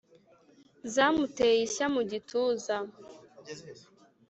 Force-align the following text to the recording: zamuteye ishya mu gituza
zamuteye 0.93 1.57
ishya 1.67 1.85
mu 1.93 2.01
gituza 2.11 2.75